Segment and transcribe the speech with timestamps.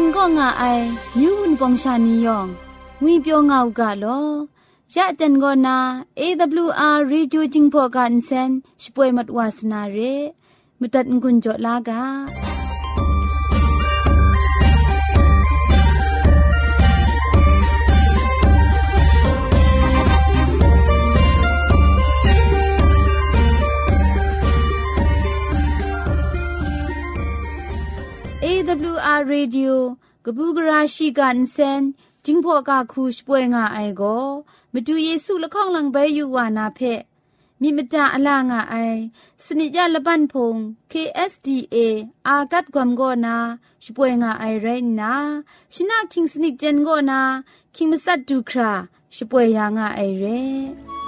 [0.00, 0.64] ดิงก็ง่าไอ
[1.18, 2.46] มิวนปองชานียอง
[3.02, 4.22] งุยเปียวง่าวกะลอ
[4.94, 5.76] ยะเต็นก็นา
[6.18, 8.50] AWR Radio จิงพอกันเซน
[8.82, 9.98] ช่วยมัดวาสนาเร
[10.78, 12.47] มุตัดงุนจดลากา
[28.70, 29.74] AWR Radio
[30.24, 31.82] ကပူကရာရှိကန်စန်
[32.24, 34.02] จิงพอกาคูชป่วยงาไอโก
[34.72, 36.80] มาดูเยซูละข้องหลังใบยูวานาเพ
[37.60, 38.76] มีมจาอลางาไอ
[39.44, 40.56] สนิยาละบันพง
[40.92, 41.76] KSDA
[42.26, 43.36] อากัดกวมโกนา
[43.84, 45.16] ช่วยงาไอเรนนา
[45.74, 47.20] ชนะคิงสนิจเจนโกนา
[47.74, 48.72] คิงมัสัดดูครา
[49.16, 51.07] ช่วยยางาไอเร่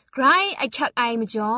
[0.15, 0.25] ใคร
[0.57, 1.53] ไอคักไอมจ่อ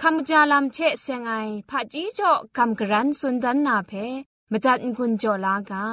[0.00, 1.34] คำจาลามเชะเซงไอ
[1.68, 3.92] ผาจีจ่อคำกรันสุนดันนาเพ
[4.52, 5.86] มตัดกุญจ่อลากา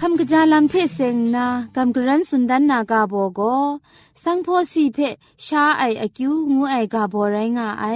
[0.00, 1.46] คำกระจาลำเทเซงนา
[1.76, 3.40] คำกระรันสุดดันนากาโบโก
[4.22, 4.98] สังพอสีเพ
[5.46, 7.86] ชาไออคิวงูไอกาโบไรงาไอ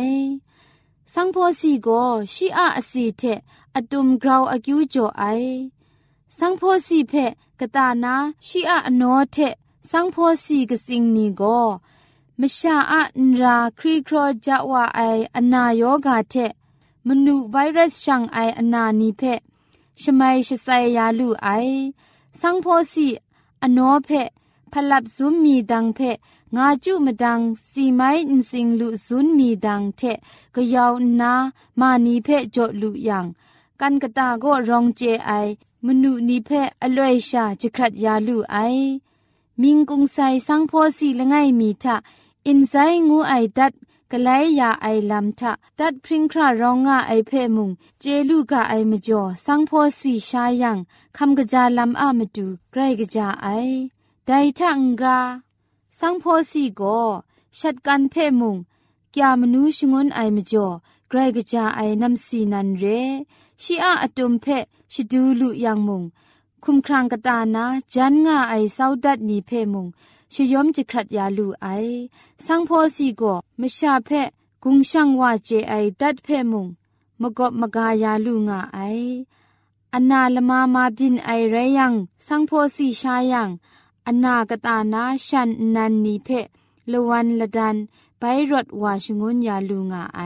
[1.12, 2.02] สังพอสีก็
[2.34, 3.22] ชีอาอสีเท
[3.74, 5.22] อตุมกราวอากิวจ่อไอ
[6.38, 7.14] สังพอสีเพ
[7.60, 8.14] กตานา
[8.48, 9.36] ชีอาอนอเท
[9.90, 11.60] สังพอสีกสิงนี้ก็
[12.40, 15.00] มชาอันราครีครอจะว่าไอ
[15.36, 16.34] อนายกาเท
[17.06, 19.22] มนูไวรัสช่างไออนานีเพ
[20.02, 21.48] ชมัยชไซยาลูไอ
[22.40, 23.08] สังพอสี
[23.62, 24.08] อนอเพ
[24.72, 25.98] พลับซุมมีดังเพ
[26.54, 27.40] งาจูมดัง
[27.70, 30.02] สีไม้ินสิงลุซุนมีดังเท
[30.54, 31.32] ก็ยาวนา
[31.80, 33.26] มานีเพจจดลุยัง
[33.80, 35.32] กันกะตาก็รองเจไอ
[35.84, 36.50] มนุนีเพ
[36.82, 38.58] อลวยชาจะครัดยาลุไอ
[39.60, 41.96] มิงกุงไซสังพอสีละไงมีทะ
[42.46, 42.74] อินไซ
[43.08, 43.72] งูไอดัด
[44.12, 44.28] กะไล
[44.60, 47.70] ยาไอลำทะดัดพริงครารองงาไอเพมุง
[48.00, 50.78] เจลูกะไอมจ่อสังพอสีชายัง
[51.16, 53.48] คำกะจาลำอามดูใกรกะจาไอ
[54.24, 55.45] ไดทังกา
[55.98, 57.00] สังพอสีก็
[57.58, 58.56] ชัดกันเพ่มุง
[59.16, 60.68] กยามนูชงนไอมจ่อ
[61.08, 62.84] ไกรกะจาไอนำสีนันเร
[63.62, 64.58] ชีอาอตุมเพ่
[64.92, 66.02] ชิดูลุยังมุง
[66.64, 67.64] คุมครางกตานา
[67.94, 69.86] จันงาไอเศร้าดัดนีเพ่มุง
[70.32, 71.66] ชยอมจิครัดยาลูไอ
[72.44, 74.22] สังพอสีก็มชาเพ่
[74.62, 76.66] กุงช่างว่าเจไอดัดเพ่มุง
[77.20, 78.78] มกบมกายาลูงาไอ
[79.94, 81.94] อนาลมามาบินไอไรยัง
[82.26, 83.50] สังพอสีชายัง
[84.08, 86.28] อนากตานาชันนันนีเพ
[86.90, 87.76] ละวันละดัน
[88.18, 90.20] ไปรถวาชงุนยาลุงาไอ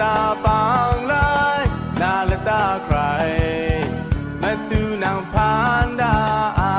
[0.00, 1.60] ตาปางลาย
[2.00, 3.00] นาลตาใคร
[4.42, 5.54] มาตูนางพา
[5.84, 6.16] นดา
[6.60, 6.62] อ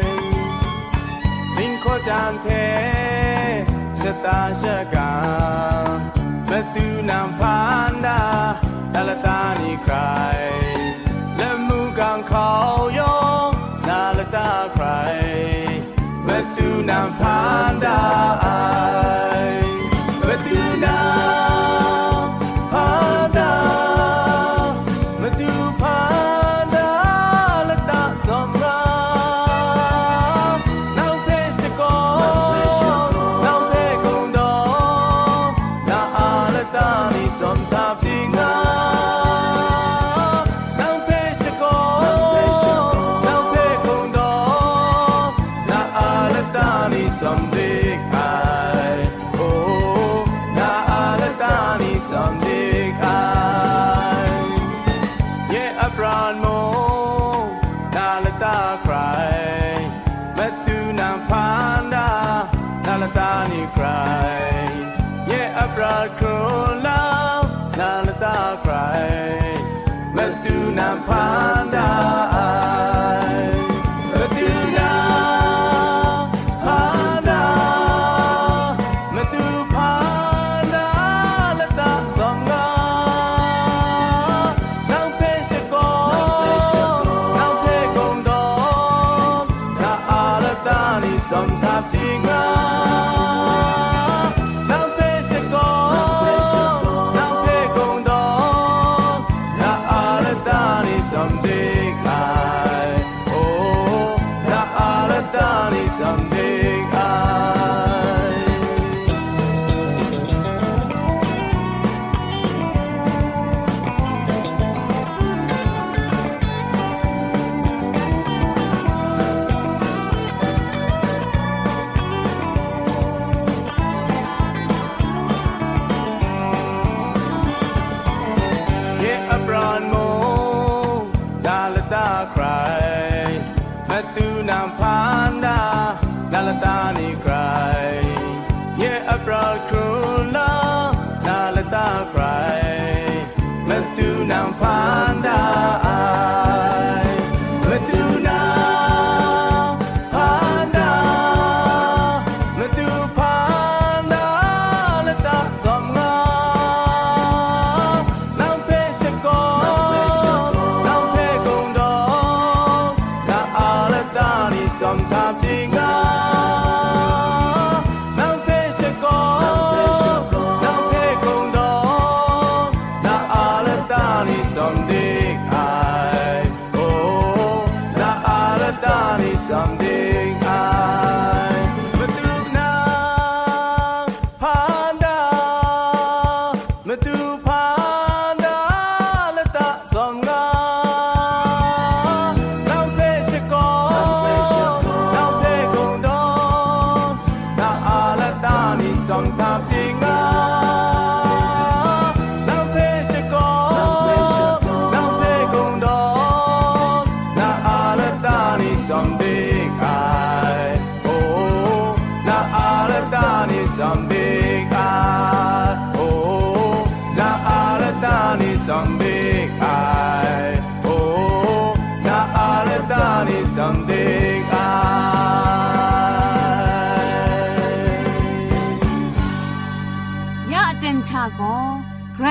[0.00, 0.02] ย
[1.56, 2.48] ลิงโคจานเท
[4.00, 5.14] ชะตาชะกา
[6.48, 7.58] มาตูนางพา
[7.90, 8.22] นดา
[8.94, 9.96] นาลตานี่ใคร
[11.36, 12.50] และมูกังเขา
[12.98, 13.18] ยอ
[13.48, 13.50] ง
[13.88, 14.88] นาลตาใคร
[16.26, 17.38] มาตูนางพา
[17.70, 17.98] นดา
[18.44, 18.79] อาย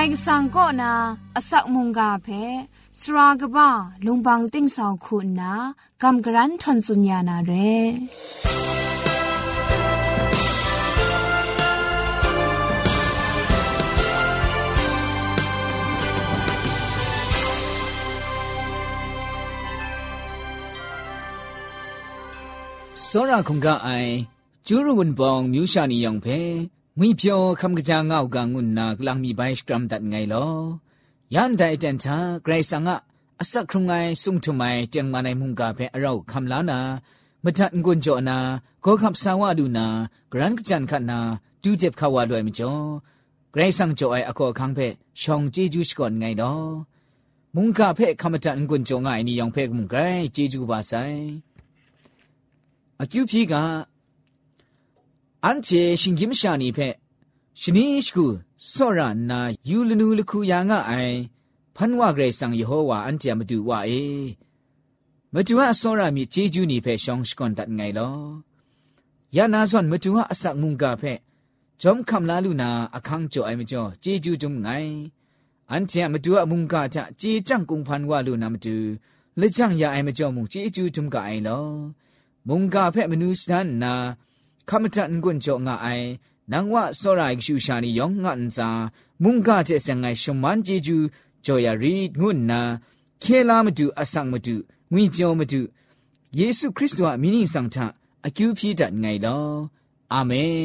[0.02, 0.92] ง่ายสังก็นา
[1.36, 2.28] อสักมุงกาเพ
[3.00, 3.70] สรากบ้า
[4.04, 5.54] ลุงบังติ้งสองคุณนา
[6.02, 7.52] กำกรันทนสุญญานาเร
[23.06, 24.14] စောရခုံကအိုင်
[24.66, 26.40] ကျူးရဝန်ပောင်မြူးရှာနီယောင်ဖဲ
[26.98, 30.54] ငွေပြောခမ်ကကြငောက်ကငုနာကလန်မီဘိုင်စကရမ်ဒတ်ငိုင်လော
[31.34, 32.90] ယန်ဒိုင်တန်ချာဂရိတ်ဆန်က
[33.42, 36.78] အစက်ခုံငိုင်ဆုံထုမိုင်တင်မနိုင်မှုန်ကဖဲအရောက်ခမ်လာနာ
[37.44, 38.38] မတန်ကွန်ကြောနာ
[38.84, 39.86] ကောခပ်ဆာဝဒူနာ
[40.32, 41.18] ဂရန်ကကြန်ခနာ
[41.62, 42.84] တူးချက်ခဝလွယ်မကျော်
[43.52, 44.86] ဂရိတ်ဆန်ကြောအခေါ်ခန်းဖဲ
[45.20, 46.66] ရှောင်းဂျေဂျူးစကွန်ငိုင်တော့
[47.54, 49.94] มุงกาเพ่คำจันกุนจงไงนี่ยองเพ่กุมไก
[50.32, 50.92] เจจูบาไซ
[53.00, 53.62] อากิวพีกา
[55.44, 55.68] อันเจ
[56.00, 56.78] ชิงกิมชานีเพ
[57.60, 58.26] ชนิชกู
[58.72, 60.92] สรานายูลนูลคูยางะไอ
[61.76, 63.90] พันว่าเกรซังยโฮวาอันเจมาดูว่าเอ
[65.34, 68.10] มาดูว่าสรามีเจจูนีเพชองสกอนตัดไงลอ
[69.36, 71.04] ยานาซอนมาดูว่าอสักมุงกาเพ
[71.82, 74.68] จอมคำลาลูนาอคังจ่อไอมาจ่อเจจูจงไง
[75.70, 78.76] อันเจมาดูว่ามุงกาจะเจจังกุงพันว่าลูนามาดู
[79.38, 81.60] และจังยาไอมาจ่อมุงเจจูจงกาไอลอ
[82.48, 83.94] มุงกาเพมนูสดานนา
[84.68, 86.06] ခမတန်ကွန်ကြောငါအိုင်
[86.52, 88.68] နန်ဝဆောရိုင်ရှူရှာနီယောငန်စာ
[89.22, 90.96] မုန်ကာတဲ့ဆန်ငိုင်ရှမန်ဂျီဂျူ
[91.44, 92.60] ဂျော်ယာရီငွန်းနာ
[93.22, 94.54] ခဲလာမတူအဆောင်မတူ
[94.92, 95.60] ငွင့်ပြောမတူ
[96.38, 97.76] ယေရှုခရစ်တော်အမင်းင်းဆောင်ထ
[98.26, 99.50] အကျူးပြည့်တတ်ငိုင်လော
[100.12, 100.64] အာမင်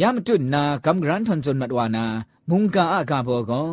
[0.00, 2.04] ယမတုနာကမ်ဂရန်ထွန်ဇွန်မတ်ဝါနာ
[2.48, 3.70] မုန်ကာအကဘောကော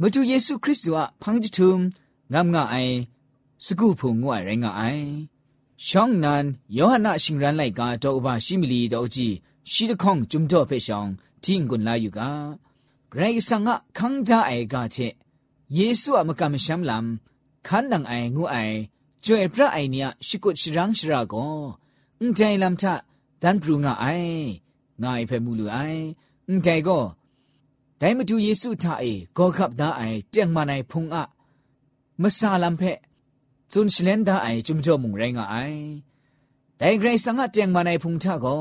[0.00, 1.80] မတူယေရှုခရစ်တော်ဖန်ဂျီထုမ်
[2.32, 2.96] ငမ်ငါအိုင်
[3.64, 5.37] စကူဖုံငွိုင်ရငါအိုင်
[5.86, 6.44] ရှောင်းနန်
[6.76, 9.34] ယောဟနာရှင်ရန်လိုက်ကတော့ဥပရှိမီလီတော့ကြည့်
[9.72, 11.12] ရှိတခေါင်ဂျုံတော့ဖေရှောင်း
[11.44, 12.32] တင်းကွန်လာယူကဂ
[13.18, 13.68] ရိဆန်က
[13.98, 15.12] ခန်းကြအိုင်ကချက်
[15.76, 17.06] ယေရှုအမကမရှမ်လမ်
[17.66, 18.76] ခန်းနန်အိုင်ငူအိုင်
[19.24, 21.58] ကျွေပရအိုင်နီယရှိကုတ်ရှရန်ရှရာကို
[22.20, 22.82] အန်တိုင်လမ်ထ
[23.42, 24.50] ဒန်ပရူငါအိုင်
[25.02, 26.00] ငါအိဖဲမူလူအိုင်
[26.48, 27.02] အန်တိုင်ကို
[28.00, 31.18] ဒိုင်မတူယေရှုထအေဂေါ်ခပ်ဒါအိုင်တက်မနိုင်ဖုံအ
[32.22, 32.98] မဆာလမ်ဖက်
[33.72, 35.56] จุนชเลนดาไอจุมโจมุงเรงไอ
[36.76, 38.58] แต่เกรสังะเจียงมาในพุงทาก็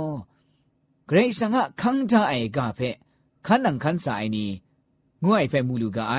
[1.08, 2.80] เกรสังะคังทาไอกาเพ
[3.46, 4.50] คันนังคันสายนี้
[5.24, 6.16] งวยเพมูลูกาไอ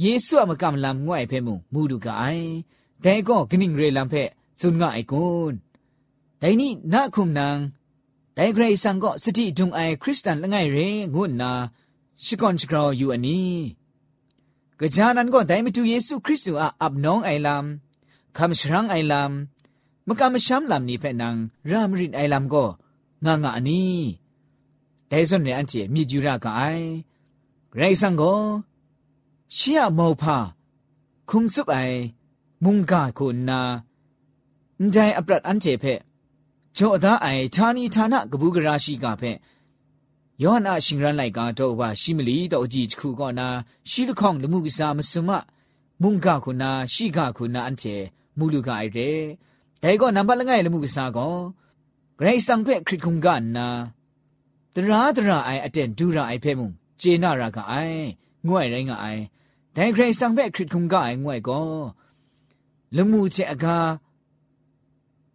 [0.00, 2.24] เยซูอมกำลำง่วยเพมูมูลูกาไอ
[3.02, 4.14] แต่ก็กนิ่งเรลำเพ
[4.60, 5.54] จุนง่ายกุน
[6.38, 7.58] แต่นี่นาคุมนาง
[8.34, 10.76] แต่เกรสังก็สติจุงไอคริสตันละไงเร
[11.14, 11.50] งุนนา
[12.24, 13.52] ชิกอนชกรออยู่อันนี้
[14.78, 17.62] กะจานันก็ได้ไม่จูเยซูคริสต์อะอับน้องไอลำ
[18.36, 19.30] คำชรังไอลำ
[20.06, 21.36] มกามช้ำลำนี้เป็นนาง
[21.70, 22.64] รามรินไอลำก็
[23.26, 24.02] งางอันนี้
[25.08, 26.62] แต่ส่วนเนี่ยอันเจมีจุรากไอ
[27.76, 28.36] ไรสังก็
[29.54, 30.38] เชียมอพา
[31.30, 31.76] คุมสุบไอ
[32.64, 33.60] มุงกาคุณนา
[34.92, 35.84] ใจอปรัดอันเจเพ
[36.74, 39.24] โจอดาไอทานีทานะกบูกราชีกาเพ
[40.44, 43.48] ယောဟန်အရှင်ရန်လိုက်ကတော့ဘာရှိမလီတော့အကြည့်ခုကောနာ
[43.90, 45.30] ရှိလခေါင်လူမှုကစားမစုံမ
[46.02, 47.96] မုန်ကခုနာရှိကခုနာအန်ကျေ
[48.38, 49.20] မူလူကအိုက်တဲ့
[49.82, 51.34] ဒါကောနံပါတ်လငယ်လမှုကစားကော
[52.18, 53.26] ဂရိတ်ဆံဖက်ခရစ်ကုံက
[53.56, 53.66] နာ
[54.74, 56.66] တရာတရာအိုင်အတန်ဒူရာအိုင်ဖဲမှု
[57.00, 57.98] ဂျေနာရာကအိုင်
[58.46, 59.22] ငွဲ့ရိုင်းကအိုင်
[59.74, 61.72] ဒိုင်ဂရိတ်ဆံဖက်ခရစ်ကုံကအိုင်ငွဲ့ကော
[62.96, 63.90] လမှုချေအကား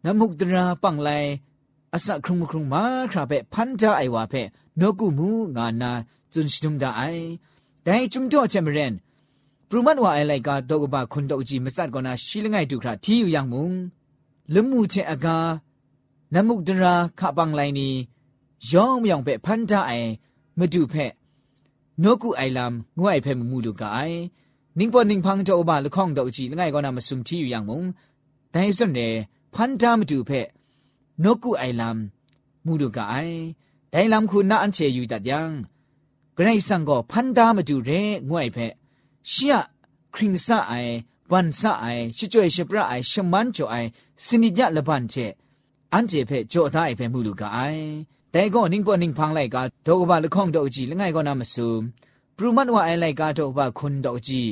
[0.06, 1.30] နမုတ်တရာပန့်လိုက်
[1.96, 4.42] အစခရုံခရုံမာခရာပဲဖန်တာအိုင်ဝါဖဲ
[4.80, 5.92] နော့ကုမူငါနာ
[6.34, 7.24] ဇွန်ရှုံဒါအိုင်
[7.86, 8.94] ဒိုင်ဂျုံတော့ချေမရန်
[9.74, 13.72] รูมันว่าอะไรก็ดกบะคนดกจีไม่สัตก่อนนะชิลง่ายดูครับที่อยู่อย่างมุง
[14.54, 15.38] ลมูเชอากา
[16.34, 17.90] นมุกดราขบังไลนี
[18.72, 19.92] ย่อมย่องเปพันธะไอ
[20.60, 21.12] มาดูเพะ
[22.04, 24.12] นกูไอลำงวยเพะมูดูกาย
[24.78, 27.84] นิ่งปอนิ่งพังจะอบาละข้องดอกจีง่ายก็นามาซุมที่อยู่อย่างมุง
[28.52, 29.02] แต่ส่วนเน
[29.56, 30.48] พันธะมาดูเพะ
[31.24, 33.30] นกูไอลำมูดูกาย
[33.92, 35.50] แต่ลำคุณน่าอันเชยอยู่ตัดยัง
[36.36, 38.02] ไกรสังก็พันธะมาดูเร่
[38.32, 38.74] งวยเพะ
[39.32, 39.54] ရှီယ
[40.14, 40.94] ခရင်ဆာအိုင်
[41.32, 43.88] ဝန်ဆာအိုင်ရှီကျွေရှပရအိုင်ရှမန်ချိုအိုင်
[44.24, 45.26] စနိညလဘန်ချေ
[45.94, 47.82] အန်ကျေဖဲကြောသားအိုင်ဖဲမှုလူကအိုင်
[48.34, 51.68] တဲကောနင်းပေါ်နင်းဖန်းလိုက်ကဒေါကဘလခေါန့်တော့ကြည့်လငိုင်ကောနာမဆူ
[52.36, 54.52] ပရမတ်ဝအိုင်လိုက်ကတော့ဘခွန်တော့ကြည့်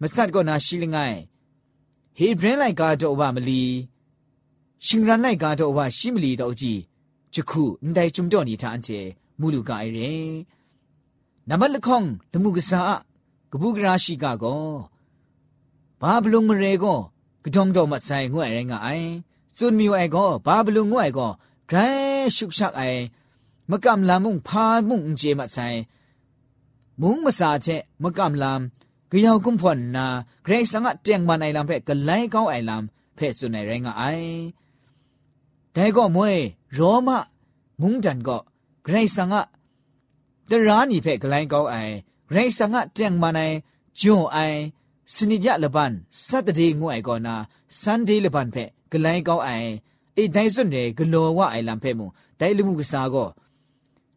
[0.00, 1.18] မဆတ်ကောနာရှိလငိုင်
[2.16, 3.62] ဟေဘရင်လိုက်ကတော့ဘမလီ
[4.84, 6.80] ရှင်ရန်လိုက်ကတော့ဘရှိမလီတော့ကြည့်
[7.32, 9.00] ချခုအန်တိုင်ကျုံတော့နေတာအန်ကျေ
[9.40, 10.30] မူလူကအိုင်ရင်
[11.48, 13.00] နမလခေါန့်လမှုကစား
[13.54, 14.72] ကပုဂရာရှိကကော
[16.02, 17.00] ဘာဘလုံမရေကော
[17.44, 19.06] ကဒုံတော့မဆိုင်ငွဲ့ရင်ကအိုင်
[19.56, 21.30] စွန်မီဝဲကောဘာဘလုံငွဲ့ကော
[21.68, 21.88] ဂရဲ
[22.36, 23.02] ရှုရှက်အိုင်
[23.70, 25.78] မကမ်လာမုန်ဖာမုန်ဂျေမဆိုင်
[27.00, 28.52] မုန်မစာချက်မကမ်လာ
[29.10, 30.06] ကယောက်ကွန်ဖွန်နာ
[30.44, 32.82] ဂရိတ်စငါတຽງမနိုင်လမ်ဖက်ကလိုင်းကောင်းအိုင်လမ်
[33.18, 34.34] ဖက်စွနေရငါအိုင်
[35.76, 36.30] ဒဲကောမွေ
[36.76, 37.08] ရောမ
[37.80, 38.40] မုန်တန်ကော
[38.86, 39.40] ဂရိတ်စငါ
[40.50, 41.96] တရာနီဖက်ကလိုင်းကောင်းအိုင်
[42.34, 43.56] ရိုင်းစငါတຽງမနိုင်
[44.00, 44.58] ဂျွန်အိုင်
[45.14, 45.92] စနိယလဘန်
[46.26, 47.34] စတ်တေငွအိုင်ကောနာ
[47.80, 49.70] ဆန်ဒေးလဘန်ဖက်ဂလိုင်းကောက်အိုင်
[50.16, 52.06] အိဒိုင်စွန်ရဲဂလောဝအိုင်လမ်ဖက်မူ
[52.40, 53.28] ဒိုင်လူမှုကစားကော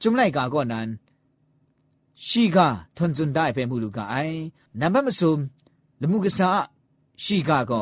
[0.02, 0.88] จุมไลกาก็นั้น
[2.28, 2.68] ชีกา
[2.98, 4.18] ทนจนได้เป็นมูลูกาไอ
[4.80, 5.40] นับมาสุม
[6.02, 6.50] ละมุกษา
[7.24, 7.82] ชีกาก็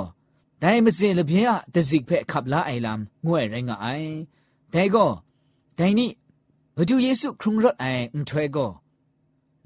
[0.60, 3.88] ได้มาเสียละเพียตะสิกเพขับลาไอลำงวยไรงาไอ
[4.72, 5.06] แต่ก็
[5.76, 6.12] แต่นี่
[6.78, 8.68] มาดูเยซูครุงรถไออุ้งถวยก็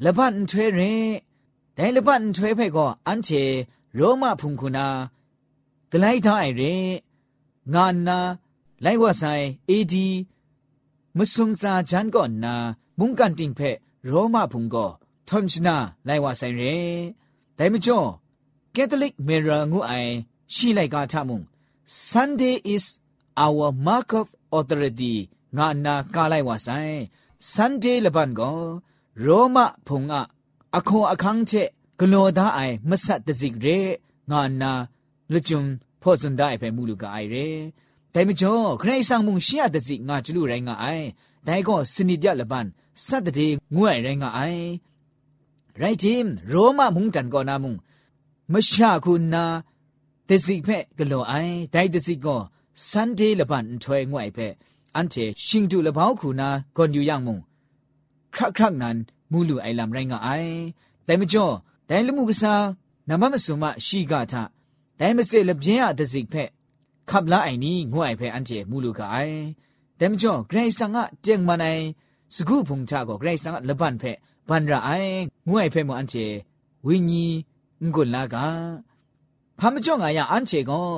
[0.05, 0.81] ละพันถวยเร
[1.73, 3.29] แต่ละพันถวยเพ่ก็อันเช
[3.95, 4.87] โรมาพุงคุณา
[5.91, 6.63] กไลท่าไอเร
[7.73, 8.19] งานนา
[8.83, 9.23] ไลว่าไซ
[9.67, 10.09] เอดี
[11.17, 12.53] မဆုံစာချန်ကောနာ
[12.97, 13.69] မုန်ကန်တင်ဖဲ
[14.09, 14.89] ရောမဘုံကော
[15.27, 15.75] ထွန်ချနာ
[16.07, 16.79] လိုက်ဝဆိုင်ရဲ
[17.57, 18.09] ဒိုင်မကျော်
[18.75, 20.11] ကက်သလစ်မေရာငုအိုင်
[20.53, 21.45] ရှိလိုက်ကာထမုန်
[22.11, 22.85] Sunday is
[23.45, 24.25] our mark of
[24.57, 25.13] authority
[25.57, 26.97] ငါနာကားလိုက်ဝဆိုင်
[27.53, 28.61] Sunday လပန်ကော
[29.25, 29.57] ရောမ
[29.87, 30.13] ဖုံက
[30.77, 31.63] အခွန်အခန်းချေ
[31.99, 33.79] ဂလောသားအိုင်မဆတ်တစိကရေ
[34.29, 34.71] ငါနာ
[35.33, 35.71] လကျွန်း
[36.01, 37.49] ဖောစန်ဒိုင်ဖေမူလူကအိုင်ရေ
[38.13, 41.05] တိုင်မကျော်ခရိုင်ဆောင်မှုရှီယတစိငါကျလူရိုင်းငါအိုင်
[41.47, 42.65] ဒိုင်ကောစနိပြလပန်
[43.05, 44.65] ဆတ်တဲ့ငွဲ့ရိုင်းငါအိုင်
[45.79, 47.77] ရိုက်ဂျင်ရောမမုန်တန်ကောနာမုန်
[48.53, 49.45] မရှာခုနာ
[50.29, 52.41] တစိဖက်ဂလောအိုင်ဒိုင်တစိကော
[52.89, 54.53] ဆန်ဒေးလပန်ထွဲငွဲ့ဖက်
[54.95, 57.41] အန်ချေရှင်တူလဘောက်ခုနာဂွန်ယူယံမုန်
[58.37, 58.97] ခရခရนั้น
[59.31, 60.51] မူလူအိုင်လမ်ရိုင်းကအိုင်
[61.07, 61.53] တိုင်မကျော်
[61.89, 62.63] တိုင်လူမှုကစား
[63.07, 64.33] နမမစုမရှိကထ
[64.99, 66.49] တိုင်မစစ်လပြင်းရတစိဖက်
[67.09, 69.37] ခပ်လာအိုင်နီငွအိုင်ဖဲအန်တီမူလူကအိုင်
[69.99, 71.81] တိုင်မကျော်ဂရိတ်ဆန်ကတຽງမနိုင်
[72.35, 74.17] စကုဖုန်ချကိုဂရိတ်ဆန်ကလပန်ဖက်
[74.47, 75.11] ဘန်ရအိုင်
[75.49, 76.25] ငွအိုင်ဖဲမအန်တီ
[76.85, 78.35] ဝိညာဉ်ငုလာက
[79.59, 80.91] ဖမကျော်ငါရအန်တီကော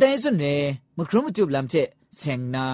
[0.00, 0.54] တိုင်စွနေ
[0.96, 1.88] မခရုမတုပလမ်ချက်
[2.20, 2.66] ဆင်နာ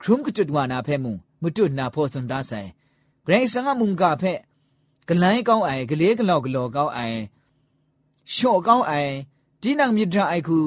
[0.00, 1.12] ခရုမကတုဒဝနာဖဲမူ
[1.42, 2.70] မတုနာဖောစန်ဒါဆိုင်
[3.26, 4.38] ဂရိစငါမုန်ကဖက်
[5.08, 7.20] ဂလိုင်းကောင်းအိုင်ဂလေးကလောက်ဂလောကောင်းအိုင်
[8.34, 9.14] ရှော့ကောင်းအိုင်
[9.62, 10.58] ဒီနံမြစ်ဒအိုင်ခု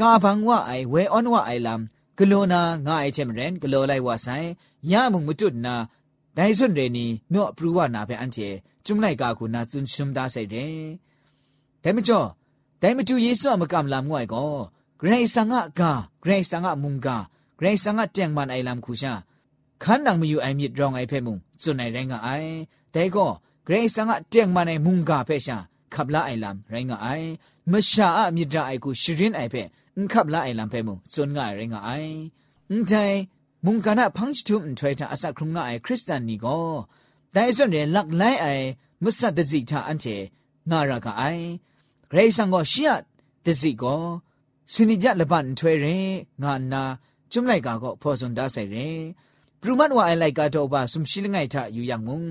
[0.00, 1.80] ကာဘန်ဝအိုင်ဝဲအွန်ဝအိုင်လမ်
[2.16, 4.48] ဂလောနာငါအိုင်ချက်မရန်ဂလောလိုက်ဝဆိုင်
[4.90, 5.74] ရမုန်မတွတ်နာ
[6.36, 8.48] ဒိုင်စွန်ရေနီနော့ပရူဝနာဖက်အန်တီ
[8.86, 10.56] จุมไลกากูนาจุนชุมดาใส่เด
[11.80, 12.20] แต่ไม่จ่อ
[12.78, 14.44] แต่ไม่จูเยซูมากำลามง่วยก็
[14.98, 17.16] เกรงสังะกาเกรงสังะมุงกา
[17.56, 19.14] เกรงสังะแจงมันไอลามคูชา
[19.82, 21.32] ခန်းနံမယူအိုင်မြစ်ရောင်းအိုင်ဖဲမှု
[21.62, 22.50] စွန်နိုင်ရိုင်းကအိုင်
[22.94, 23.30] ဒဲကော
[23.66, 25.56] ဂရိစံကတຽງမနိုင်မုန်ကဖဲရှာ
[25.94, 27.26] ခပ်လာအိုင်လမ်ရိုင်းကအိုင်
[27.72, 29.62] မရှာအမြစ်ဒအိုင်ကိုရှရင်အိုင်ဖဲ
[29.96, 32.12] အန်ခပ်လာအိုင်လမ်ဖဲမှုစွန်ငါရိုင်းကအိုင်
[32.70, 33.18] အန်တိုင်
[33.64, 36.70] မုန်ကနာဖန့်ချုံထွေတာအစခရုံငါအိုင်ခရစ်စတန်နီကော
[37.34, 38.68] ဒိုင်စွန်ရဲလက်လိုင်းအိုင်
[39.02, 40.16] မဆတ်တစီတာအန်တေ
[40.70, 41.42] ငါရကအိုင်
[42.10, 42.90] ဂရိစံကရှီယ
[43.44, 44.04] တစီကော
[44.72, 46.08] စနိကြလပန်ထွေရင်
[46.42, 46.82] ငါနာ
[47.32, 48.98] ကျွမ်လိုက်ကာကောဖော်စွန်ဒါဆိုင်ရင်
[49.66, 52.22] กรุมันว่าไอไลกาโตบาสุมชิลไงทะอยู่อย่างมุง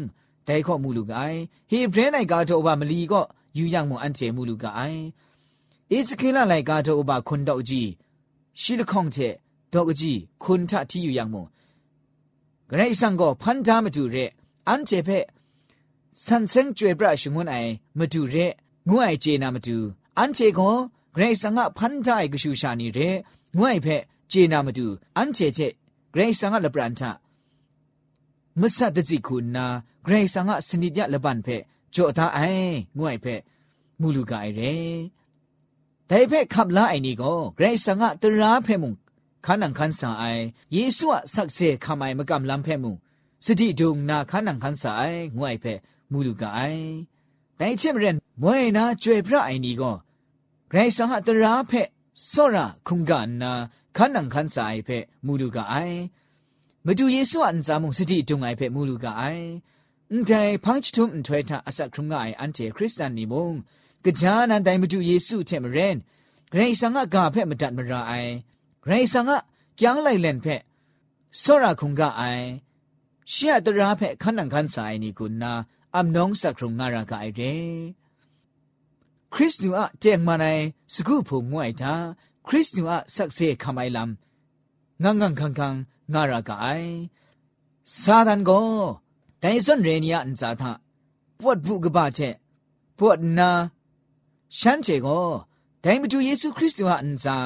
[0.46, 1.22] แต่ข้อมูลูกไอ
[1.70, 3.22] เฮเบรนไลกาโตบามลีก็
[3.56, 4.82] อยู่อย่างมุงอันเจมูลูกไอ
[5.92, 7.84] อิสเคลาไลกาโตบาคนดอกจี
[8.62, 9.18] ชิลคองเท
[9.74, 11.46] ดอกจีคนทะที่อยู่อย่างมุง
[12.70, 14.18] กระไรสังก็พันธามาดูเร
[14.70, 15.10] อันเจเพ
[16.26, 17.56] สันเซงจวยประชงวนไอ
[18.00, 18.36] มาดูเร
[18.90, 19.78] งวยเจนามาดู
[20.20, 20.70] อันเจก็
[21.16, 23.00] กรสังะพันธายกชูชานีเร
[23.58, 23.88] งวยเพ
[24.30, 25.60] เจนามาดูอันเจเจ
[26.14, 27.12] กรสังะละปรันทะ
[28.62, 29.66] မဆတ်တစီခုနာ
[30.06, 31.58] ဂရေဆာငါစနိညလဘန်ဖဲ
[31.94, 33.36] ကြောသားအိုင်ငွိုင်ဖဲ
[34.02, 34.74] မူလူကအိုင်ရဲ
[36.10, 38.96] တိုင်ဖဲခပ်လာအိုင်နီကိုဂရေဆာငါတရာဖဲမုန်
[39.46, 40.44] ခါနန်ခန်ဆာအိုင်
[40.76, 42.98] ယေဆုအဆက်စေခမိုင်မကမ်လမ်ဖဲမုန်
[43.46, 45.74] စတိဒုံနာခါနန်ခန်ဆာအိုင်ငွိုင်ဖဲ
[46.12, 46.84] မူလူကအိုင်
[47.60, 49.96] တိုင်ချင်မရင်မွေနာကျွေဖရအိုင်နီကို
[50.72, 51.82] ဂရေဆာငါတရာဖဲ
[52.32, 53.12] စောရာခုန်က
[53.42, 53.52] နာ
[53.98, 55.98] ခါနန်ခန်ဆာအိုင်ဖဲမူလူကအိုင်
[56.88, 59.46] မတူယေဆုအန်ဇာမုံစတိတုံငိုင်ဖဲမူလူကအိုင်
[60.12, 63.48] အန်တိုင်ဖန့်ချထုံထွဲတာအဆက်ခုံငိုင်အန်တေခရစ်စတန်နီမုံ
[64.20, 65.96] ကြာနန်တိုင်မတူယေဆုချက်မရင်
[66.52, 68.34] ဂရိဆန်ကကဖက်မတတ်မရာအိုင်
[68.84, 69.32] ဂရိဆန်က
[69.80, 70.62] ကြံလိုက်လန်ဖက်
[71.42, 72.48] စောရခုံကအိုင်
[73.34, 75.52] ရှေ့တရာဖက်ခန္ဓာခန်းဆိုင်နီကုနာ
[75.94, 77.68] အမ်နုံစခုံငါရကအိုင်တဲ့
[79.34, 81.94] ခရစ်တူအတဲ့မနိုင်စကုဖို့ငွိုက်တာ
[82.48, 84.12] ခရစ်တူအဆက်စေခမိုင်လမ်
[85.02, 85.68] ငငန်ခံခံ
[86.14, 86.92] ငါရကအိုင်
[88.00, 88.68] စာဒန်ကို
[89.44, 90.64] တိုင်စွန်ရေနီယန်ဇာသ
[91.40, 92.36] ပွတ်ဘူးကပါချက်
[92.98, 93.50] ပွတ်နာ
[94.60, 95.28] ရှမ်းချေကို
[95.84, 97.38] ဒိုင်မတူယေရှုခရစ်တုဟာအန်ဇာ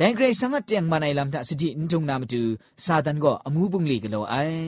[0.00, 2.40] ဒိုင်ဂရိတ်ဆမတ်တန်မနိုင်လမ်တာစတိအန်တုံနာမတူ
[2.84, 4.66] စာဒန်ကိုအမှုပုန်လီကလောအိုင်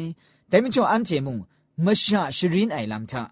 [0.53, 1.37] ဒိုင်မချောအန်ချေမုံ
[1.85, 3.23] မရှာရှရင်အိုင်လမ်တာ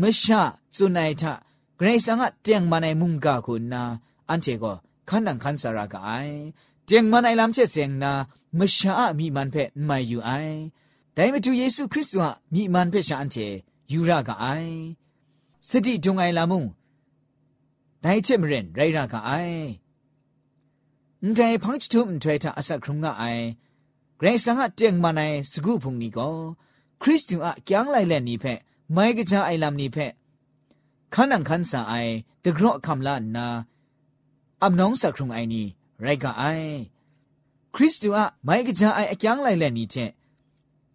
[0.00, 0.40] မရှာ
[0.76, 1.32] ဇွန်နိုင်တာ
[1.78, 3.82] ဂရိတ်ဆမတ်တန်မနိုင်မုံကခုနာ
[4.28, 4.74] အန်ချေကို
[5.08, 6.34] ခန္ဒန်ခန်ဆာရာကအိုင်
[6.88, 8.12] เจงมันไอลำเชเซงนา
[8.58, 10.32] มชามีมันเพไม่อยู่ไอ
[11.12, 13.36] แต่มาดูเยซูคริสต์ว่ามีมันเพชานเช
[13.92, 14.46] ยูรากไอ
[15.68, 16.64] สติจงไอลามุง
[18.00, 19.30] แต่เชมเรนไรรากไอ
[21.34, 23.22] แต่พังชุมถวยทาอสักครุงไอ
[24.18, 26.30] เกรงสังเจงมันไอสกูพุงนี้ก็
[27.02, 28.44] คริสต์อะแกงไลแลนนี้เพ
[28.92, 29.98] ไม่กระจาไอลำนี้เพ
[31.14, 31.94] ขันังขันสาไอ
[32.42, 33.46] ตะกรอคำลานนา
[34.62, 35.66] อับน้องสักครุงไอนี้
[36.00, 36.44] ไรก็ไอ
[37.74, 39.94] คริสต์อะไม่กจะไออจังไลแลนี่เท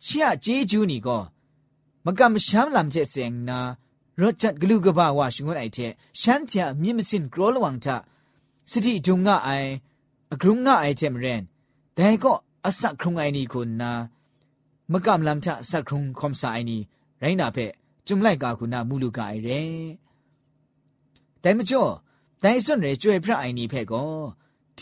[0.03, 1.17] เชียเจจูนี่ก็
[2.05, 3.59] มกำช้ำลำเจเสียงนา
[4.19, 5.77] รถจัดกลูกบ่าวาชงวนไอเท
[6.19, 7.97] ฉันเทมีมสินกรอลวังทะ
[8.71, 9.49] สติจุงงะไอ
[10.41, 11.43] กรุงงะไอเทมเรน
[11.95, 12.31] แต่ก็
[12.65, 13.91] อสักครุงไอนี่คุณนา
[14.91, 16.79] มกำลำทะสักครุงคมสายนี่
[17.19, 17.57] ไรนาเพ
[18.07, 19.49] จุมไลกาคุณามูลูกาไอเร
[21.41, 21.83] แต่มจ่อ
[22.39, 24.03] แต่ส่วนเรจวยพระไอนี่เพก็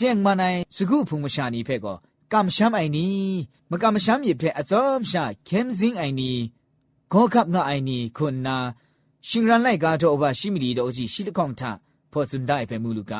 [0.00, 1.94] จียงมาในสกุพุงมชานีเพ่ก็
[2.32, 3.16] กำช้ำไอนี้
[3.70, 6.36] มากำช้ำหยิบเพ่อจอมชาเข้มซิงไอนี้
[7.12, 8.56] ขอขับงาไอนี้คนนา
[9.28, 11.70] ชิงรันไลกาโตอบาชิมิลีโตจิชิตะคองทา
[12.10, 13.14] พอสุนได้เพ่มูลูกไก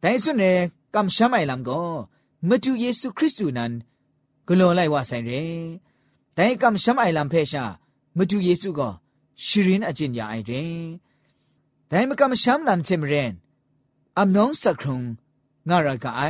[0.00, 0.42] แต่สุนเน
[0.94, 1.82] กำช้ำไอลำก็
[2.48, 3.70] မတူယေရှုခရစ်သူနန်
[4.46, 5.62] ဂလွန်လိုက်ဝဆိုင်ရယ်
[6.36, 7.62] ဒိုင်ကမ်ရှမ်အိုင်လမ်ဖေရှာ
[8.16, 8.80] မတူယေရှုက
[9.44, 10.88] ရှီရင်အကျင့်ညာအိုင်ရယ်
[11.90, 13.32] ဒိုင်မကမ်ရှမ်လမ်ချင်ရန်
[14.18, 15.02] อำน้องสักครุง
[15.68, 16.22] งารากไอ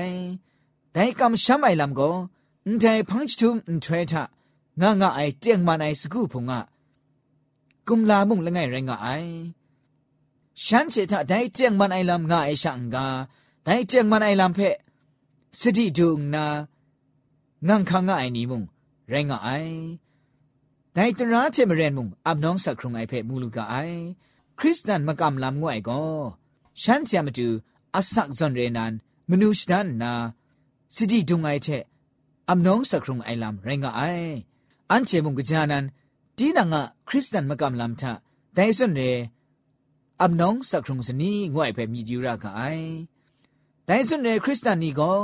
[0.93, 2.11] แต่กำช้ำไอลำก็
[2.65, 4.25] อุ้งใจพังชุมอุ้งเททะ
[4.81, 6.61] งางาไอเจียงมาในสกูพงะ
[7.87, 9.11] กุมลามุงละไงแรงไอ
[10.65, 13.07] ฉันเสถะได้เจียงมันไอลำงาไอช่างกา
[13.65, 14.77] ได้เจียงมันไอลำเพะ
[15.61, 16.47] สติดุงนา
[17.69, 18.63] งังคังงาไอนีมุง
[19.11, 19.51] แรงไอ
[20.93, 23.77] แต่ตระเจมเรนมุงอับน้องสักครุงไอเพะมูลูกาไอ
[24.59, 26.03] คริสตันมากำลำงวยก็
[26.83, 27.49] ฉันจะมาดู
[27.99, 28.93] အဆတ်ဇွန်ရေနန်
[29.29, 30.13] မနုရှဒန်နာ
[30.95, 31.83] စကြည်ဒုံငိုင်ချက်
[32.51, 34.33] အမနုံစခရုံအိုင်လမ်ရင်ငါအိုင်
[34.91, 35.85] အန်ချေမုံကကြာနန်
[36.37, 38.03] တီနာငါခရစ်စတန်မကမ်လမ်ထ
[38.57, 39.13] ဒိုင်စွန်ရေ
[40.23, 42.85] အမနုံစခရုံစနီငွိုင်ဖဲမြည်ယူရကအိုင်
[43.89, 45.19] ဒိုင်စွန်ရေခရစ်စတန်နီကို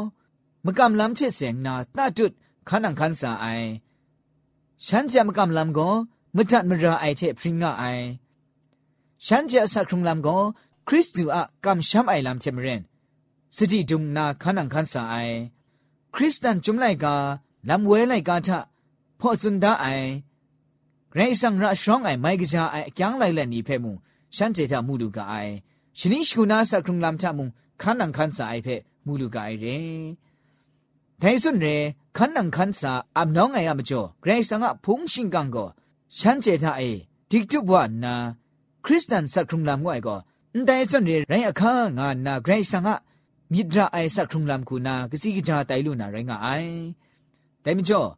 [0.67, 2.35] မကမ်လမ်ချက်စင်နာတတုတ်
[2.69, 3.69] ခနန်ခန်စာအိုင်
[4.87, 5.89] ฉันจะมากำลำก็
[6.37, 7.99] มจัดมราไอเทพริงง่าย
[9.27, 10.39] ฉันจะสักครุงลำก็
[10.88, 12.83] คริสตูอะกำช้ำไอลำเชมเรน
[13.57, 15.14] สจิดุมนาขันังขันสาไอ
[16.14, 17.14] คริสตันจุมไลกา
[17.68, 18.61] ลำเวไลกาทะ
[19.21, 19.87] พ่อจุนดาไอ
[21.14, 23.92] เรซังระชองไอไมกิจาไอจังไลแลนีเพมุ
[24.37, 25.35] ฉันเจตามูลูกาไอ
[25.99, 27.49] ชนิชกุนาสักครุงลำทะมุง
[27.81, 28.68] ขันังขันสาไอเพ
[29.07, 29.66] มูลูกาไอเร
[31.18, 31.66] ไทสุนเร
[32.16, 35.57] ขันนังขันสาอับน้องไงอามจ่อเรซังอะพุงชิงกังโก
[36.18, 36.83] ฉันเจตาไอ
[37.31, 38.14] ดิกจุบวานา
[38.85, 40.16] คริสตันสักครุงลำง่อยก็
[40.57, 42.88] န်တိုင်စွန်ရရိုင်းအခါငါနာဂရိုင်းဆန်က
[43.53, 46.73] မြစ်ဒရာအိုင်ဆက်ခုံလမ်ကူနာကစီကကြတိုင်လို့နာရိုင်းကအိုင်
[47.65, 48.09] ဒိုင်မကျော်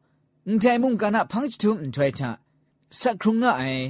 [0.47, 2.23] အန်တိုင်မုန်ကနာဖန့်ချွမ်ထွေချ
[3.01, 3.83] ဆက်ခုံငါအိုင်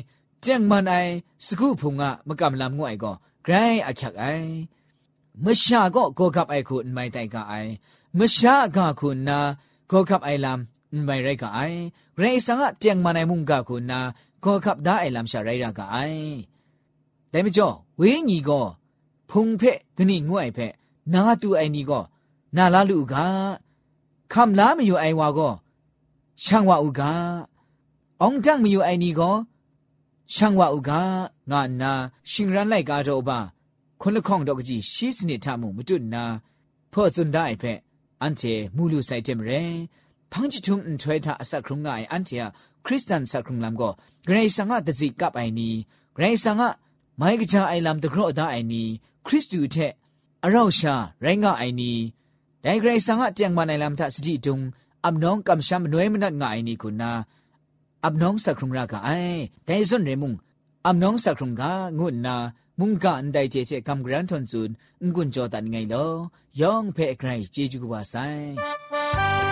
[0.44, 1.12] ကျန်မန်အိုင်
[1.46, 4.46] စကူဖုံငါမကမလမ်ငွိုင်ကောဂရိုင်းအချက်အိုင်
[5.44, 7.70] မရှာကောကောကပ်အိုက်ခုမိုင်တိုင်ကအိုင်
[8.18, 9.38] မရှာကခုနာ
[9.90, 10.58] ကောကပ်အိုင်လမ်
[11.06, 11.78] မိုင်ရိုက်ကအိုင်
[12.20, 14.00] ရေဆန်ကတຽງမနိုင်မှုကခုနာ
[14.44, 16.26] ကောကပ်ဒါအိုင်လမ်ရှာရိုက်ရာကအိုင်
[17.34, 18.60] แต่ไม่จ่อเวญีก็
[19.30, 20.72] พงเพะกนี่ง่วยเพะ
[21.12, 22.00] นาตูไอนี่ก็
[22.56, 23.26] นาลาลูกา
[24.32, 25.48] คำลาไม่อยู่ไอวาก็
[26.44, 27.14] ช่างว่าอุกา
[28.22, 29.32] องจังไม่อยู่ไอนี่ก็
[30.34, 31.02] ช่างว่าอุกา
[31.50, 31.92] งานนา
[32.30, 33.38] ชิงรันไลกาโรบา
[34.00, 36.24] คนละข้องดอกจีชีสนิทามุมจุนนา
[36.92, 37.78] พ่อจุนได้เพะ
[38.22, 38.42] อันเจ
[38.76, 39.50] มูลูไซเจมเร
[40.32, 42.30] พังจิตุมอันถวยทาสักครุงไงอันเจ
[42.84, 43.90] คริสตันสักครุงลำก็
[44.24, 45.72] เกรซังะตะจิกับไอนี่
[46.16, 46.72] เกรซังะ
[47.20, 48.82] မိုင်းကချာအိုင်လမ်တကရော့ဒါအိုင်နီ
[49.26, 49.92] ခရစ်တုထက်
[50.44, 51.92] အရောက်ရှာရိုင်းငါအိုင်နီ
[52.64, 54.58] ဒိုင်ဂရိုင်ဆန်ငါတຽງမနိုင်လမ်သစတိတုံ
[55.04, 57.12] အပ်နောင်းကမ်ရှမ်နွေမနတ်ငါအိုင်နီကုနာ
[58.04, 60.32] အပ်နောင်းစခရုံရာကအိုင်ဒိုင်စွန်ရေမုံ
[60.84, 61.62] အပ်နောင်းစခရုံက
[61.98, 62.36] ငုနာ
[62.78, 64.70] မုန်ကန်ဒိုင်ချေချေကမ်ဂရန်ထွန်ဇွန်
[65.14, 66.14] ငွန်းကြောတန်ငိုင်လော
[66.60, 69.43] ယောင်ဖဲအကရိုင်ဂျေဂျူကပါဆိုင်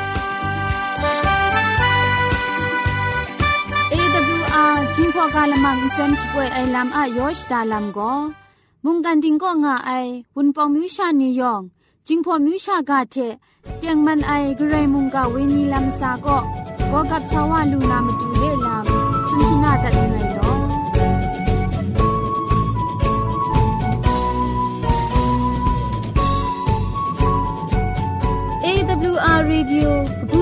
[4.97, 8.15] จิงพอกาลมังอินเซนช่วยไอลำอายอชดาลำก็
[8.85, 11.63] มุงกันดิงก็ง่ายวุนปองมิวชานิยอง
[12.07, 13.17] จิงพอมิวชากาเท
[13.79, 16.39] เตียงมันไอกระไรมุงกาเวนีลำซาก็
[16.91, 20.61] ก็กับสาวาลูนามาดูเลลำสุนชนาตัดยังไงเนาะ
[28.63, 28.67] เอ
[29.15, 30.42] วอาร์รีดิโอกบู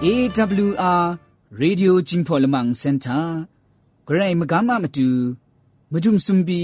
[0.00, 1.12] เอวอาร์
[1.58, 3.40] เรดิโอจิงพอลมังเซ็นเตอร์
[4.06, 5.10] ไกรมกามามาดู
[5.92, 6.62] มาจุมซุมบี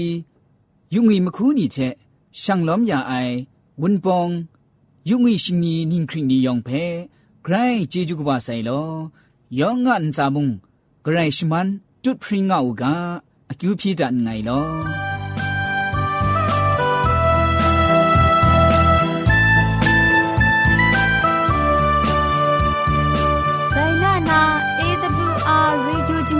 [0.93, 1.77] ยุงอีมคูนี่เช
[2.43, 3.13] ช่างล้อมยาไอ
[3.81, 4.29] วุนปอง
[5.09, 6.69] ยุงอีชิงนีนิงคริงนียองเพ
[7.45, 7.55] ใคร
[7.91, 8.71] จีจุกบาไซโล
[9.59, 10.47] ยองงันซาบุง
[11.03, 11.67] ใกรชมัน
[12.03, 12.95] จุดพริงเอากา
[13.49, 14.51] อคิวพีดันไงโล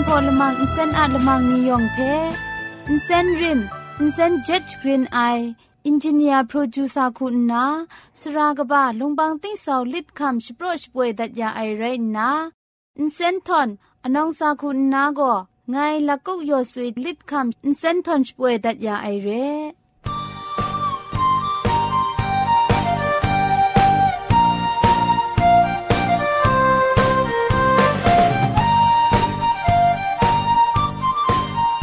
[0.08, 1.98] พอลมังอินเซนอาลมังนิยองเพ
[2.88, 3.60] อินเซนริม
[4.00, 5.20] อินเซนเจ็ดกรีนไอ
[5.86, 7.66] อินจิเนียร์โปรดิวซาคุณนะ
[8.20, 12.32] สรากบะลงบางติ้งสาวลิดคำชโปรชป่วยดัดยาไอเรนนะ
[12.98, 13.70] อินเซนทอน
[14.04, 15.22] อนองซาคุณนาโก
[15.72, 15.76] ไง
[16.08, 19.30] ละกุกยอสุยลิดคำอินเซนทอนชป่วยดัดยาไอเร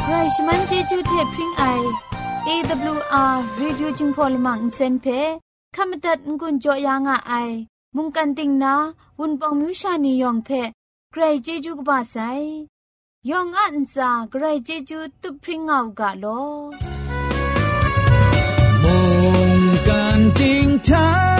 [0.04, 2.09] ใครชมันเจจูเทพพิงไอ
[2.52, 5.20] AWR Radio Jingpo Lamang Insen Phe
[5.76, 7.56] ခမတတ်ငွန်းကြောယာငါအိုင်
[7.96, 8.74] မုန်ကန်တင်နာ
[9.18, 10.62] ဝန်ပောင်မြူရှာနေယောင်ဖဲ
[11.44, 12.48] ဂရိတ်ဂျေဂျူကပါဆိုင်
[13.30, 16.54] ယောင်အန်စာဂရိတ်ဂျေဂျူသူပရင်းငေါကလော
[18.82, 18.98] မု
[19.50, 21.39] န်ကန်တင်ထား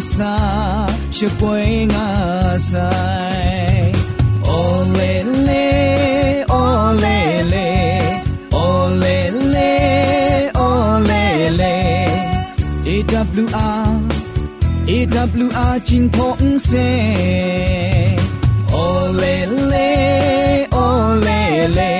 [0.00, 0.32] sa
[1.16, 2.06] she poenga
[2.68, 3.92] sai
[4.60, 5.64] olele
[6.62, 7.68] olele
[8.64, 9.72] olele
[10.68, 11.74] olele
[12.94, 13.44] ewr
[14.96, 16.88] ewr jing phong se
[18.84, 19.88] olele
[20.88, 21.99] olele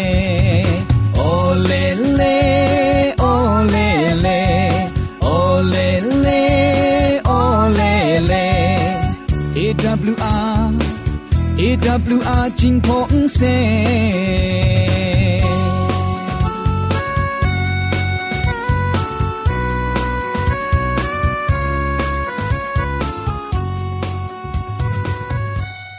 [12.11, 14.90] 路阿金碰塞。